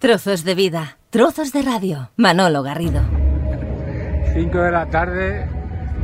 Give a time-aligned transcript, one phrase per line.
[0.00, 2.10] Trozos de vida, trozos de radio.
[2.16, 3.00] Manolo Garrido.
[4.32, 5.48] 5 de la tarde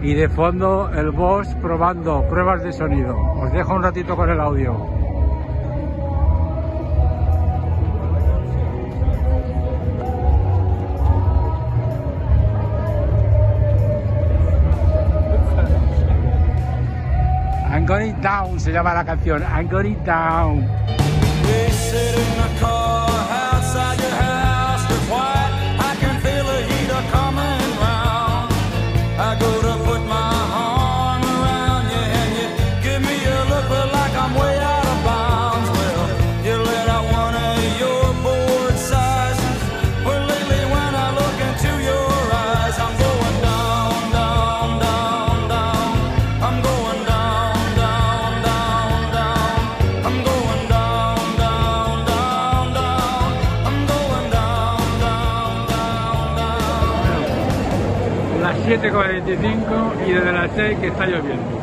[0.00, 3.14] y de fondo el boss probando pruebas de sonido.
[3.38, 4.72] Os dejo un ratito con el audio.
[17.70, 19.42] I'm going down se llama la canción.
[19.42, 20.66] I'm going down.
[58.72, 61.60] 7.45 y desde las 6 que está lloviendo.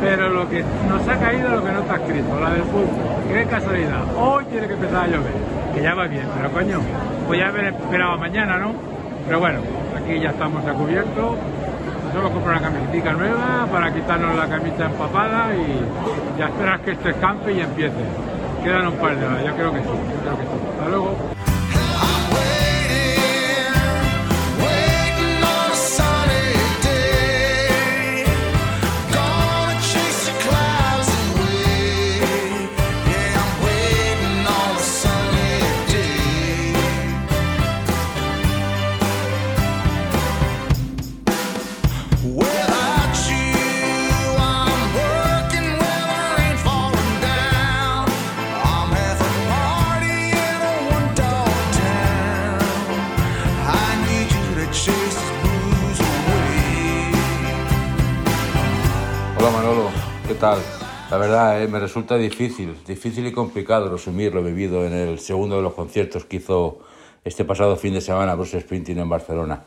[0.00, 2.86] Pero lo que nos ha caído lo que no está escrito, la del fútbol.
[3.32, 5.32] Qué casualidad, hoy tiene que empezar a llover,
[5.74, 6.80] que ya va bien, pero coño,
[7.26, 8.74] pues ya haber esperado mañana, ¿no?
[9.26, 9.58] Pero bueno,
[9.96, 11.36] aquí ya estamos a cubierto.
[12.14, 17.08] Solo compro una camiseta nueva para quitarnos la camisa empapada y ya esperas que esto
[17.08, 18.04] escampe y empiece.
[18.62, 19.88] Quedan un par de horas, yo yo creo que sí.
[20.78, 21.16] Hasta luego.
[59.48, 59.88] Hola Manolo,
[60.26, 60.58] ¿qué tal?
[61.10, 65.56] La verdad, eh, me resulta difícil, difícil y complicado resumir lo vivido en el segundo
[65.56, 66.80] de los conciertos que hizo
[67.24, 69.62] este pasado fin de semana Bruce Springsteen en Barcelona.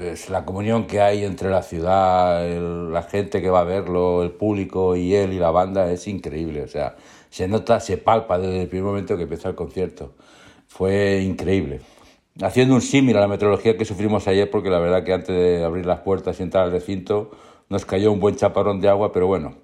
[0.00, 4.24] Es la comunión que hay entre la ciudad, el- la gente que va a verlo,
[4.24, 6.64] el público y él y la banda es increíble.
[6.64, 6.96] O sea,
[7.30, 10.14] se nota, se palpa desde el primer momento que empezó el concierto.
[10.66, 11.82] Fue increíble.
[12.42, 15.64] Haciendo un símil a la meteorología que sufrimos ayer, porque la verdad que antes de
[15.64, 17.30] abrir las puertas y entrar al recinto
[17.68, 19.54] nos cayó un buen chaparrón de agua, pero bueno,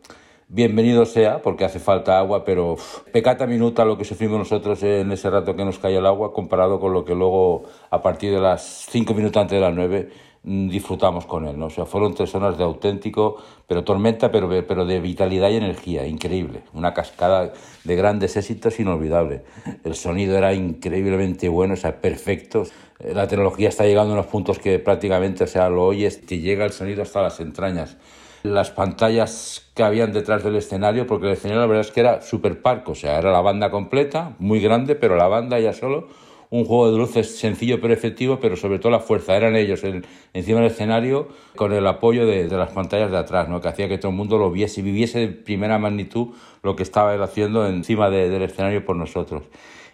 [0.49, 2.77] bienvenido sea, porque hace falta agua, pero
[3.13, 6.79] pecata minuta lo que sufrimos nosotros en ese rato que nos cayó el agua, comparado
[6.81, 10.34] con lo que luego, a partir de las cinco minutos antes de las nueve, mm,
[10.45, 11.67] disfrutamos con él, ¿no?
[11.67, 16.07] O sea, fueron tres horas de auténtico, pero tormenta, pero, pero de vitalidad y energía,
[16.07, 16.63] increíble.
[16.75, 19.43] Una cascada de grandes éxitos inolvidable.
[19.85, 22.65] El sonido era increíblemente bueno, o sea, perfecto.
[23.01, 26.67] La tecnología está llegando a unos puntos que prácticamente, o sea, lo oyes, te llega
[26.67, 27.97] el sonido hasta las entrañas.
[28.43, 32.21] Las pantallas que habían detrás del escenario, porque el escenario la verdad es que era
[32.21, 36.09] super parco, o sea, era la banda completa, muy grande, pero la banda ya solo,
[36.57, 40.05] un juego de luces sencillo pero efectivo, pero sobre todo la fuerza, eran ellos en-
[40.35, 43.61] encima del escenario con el apoyo de, de las pantallas de atrás, ¿no?
[43.61, 46.29] que hacía que todo el mundo lo viese y viviese de primera magnitud
[46.63, 49.43] lo que estaba él haciendo encima de- del escenario por nosotros.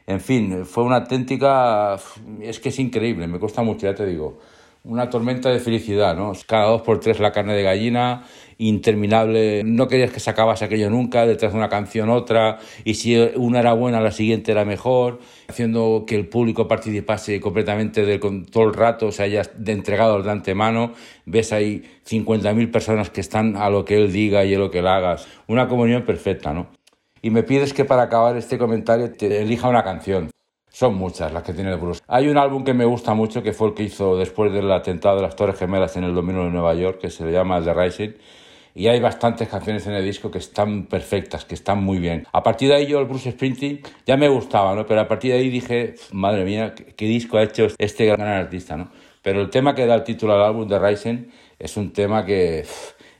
[0.07, 1.97] En fin, fue una auténtica,
[2.43, 4.39] es que es increíble, me cuesta mucho, ya te digo
[4.85, 6.33] una tormenta de felicidad, ¿no?
[6.47, 8.25] Cada dos por tres la carne de gallina,
[8.57, 13.17] interminable, no querías que se acabase aquello nunca, detrás de una canción otra, y si
[13.37, 18.21] una era buena, la siguiente era mejor, haciendo que el público participase completamente del,
[18.51, 20.93] todo el rato, o sea, ya de entregado de antemano,
[21.27, 24.81] ves ahí 50.000 personas que están a lo que él diga y a lo que
[24.81, 26.69] él hagas, una comunión perfecta, ¿no?
[27.23, 30.31] Y me pides que para acabar este comentario te elija una canción.
[30.71, 32.01] Son muchas las que tiene el Bruce.
[32.07, 35.17] Hay un álbum que me gusta mucho, que fue el que hizo después del atentado
[35.17, 37.75] de las Torres Gemelas en el dominio de Nueva York, que se le llama The
[37.75, 38.11] Rising.
[38.73, 42.25] Y hay bastantes canciones en el disco que están perfectas, que están muy bien.
[42.33, 44.87] A partir de ahí yo el Bruce Springsteen ya me gustaba, ¿no?
[44.87, 48.29] Pero a partir de ahí dije, madre mía, qué, qué disco ha hecho este gran
[48.29, 48.91] artista, ¿no?
[49.23, 51.27] Pero el tema que da el título al álbum, The Rising,
[51.59, 52.65] es un tema que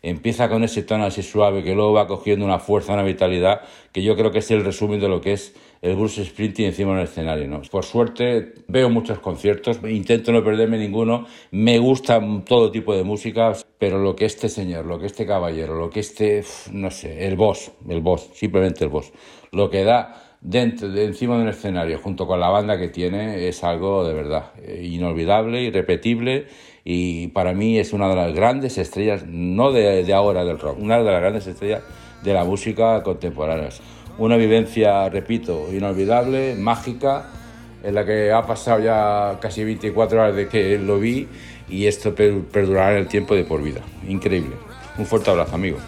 [0.03, 4.03] empieza con ese tono así suave, que luego va cogiendo una fuerza, una vitalidad, que
[4.03, 7.05] yo creo que es el resumen de lo que es el Bruce Springsteen encima del
[7.05, 7.63] escenario, ¿no?
[7.63, 13.53] Por suerte veo muchos conciertos, intento no perderme ninguno, me gusta todo tipo de música,
[13.79, 17.37] pero lo que este señor, lo que este caballero, lo que este, no sé, el
[17.37, 19.13] boss, el boss, simplemente el boss,
[19.53, 23.65] lo que da dentro, de encima de escenario junto con la banda que tiene es
[23.65, 26.47] algo de verdad eh, inolvidable, irrepetible
[26.85, 30.79] y para mí es una de las grandes estrellas, no de, de ahora del rock,
[30.79, 31.83] una de las grandes estrellas
[32.23, 33.71] de la música contemporánea.
[34.21, 37.25] Una vivencia, repito, inolvidable, mágica
[37.83, 41.27] en la que ha pasado ya casi 24 horas de que lo vi
[41.71, 43.81] y esto perdurará en el tiempo de por vida.
[44.07, 44.57] Increíble.
[44.99, 45.79] Un fuerte abrazo, amigo.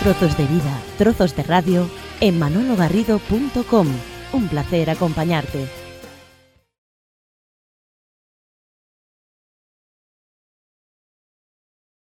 [0.00, 1.90] Trozos de vida, trozos de radio
[2.20, 3.88] en manologarrido.com.
[4.32, 5.77] Un placer acompañarte.